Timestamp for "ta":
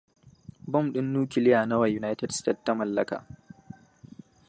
2.65-2.71